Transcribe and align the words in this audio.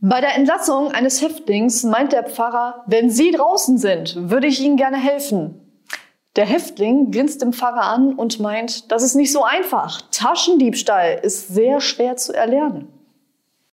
Bei 0.00 0.20
der 0.20 0.36
Entlassung 0.36 0.92
eines 0.92 1.20
Häftlings 1.22 1.82
meint 1.82 2.12
der 2.12 2.22
Pfarrer, 2.22 2.84
wenn 2.86 3.10
Sie 3.10 3.32
draußen 3.32 3.78
sind, 3.78 4.30
würde 4.30 4.46
ich 4.46 4.60
Ihnen 4.60 4.76
gerne 4.76 4.96
helfen. 4.96 5.82
Der 6.36 6.46
Häftling 6.46 7.10
grinst 7.10 7.42
dem 7.42 7.52
Pfarrer 7.52 7.82
an 7.82 8.14
und 8.14 8.38
meint, 8.38 8.92
das 8.92 9.02
ist 9.02 9.16
nicht 9.16 9.32
so 9.32 9.42
einfach. 9.42 10.00
Taschendiebstahl 10.12 11.18
ist 11.22 11.48
sehr 11.48 11.80
schwer 11.80 12.16
zu 12.16 12.32
erlernen. 12.32 12.86